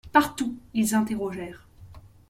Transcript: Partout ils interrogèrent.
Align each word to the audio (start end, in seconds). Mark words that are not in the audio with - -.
Partout 0.11 0.57
ils 0.73 0.95
interrogèrent. 0.95 1.67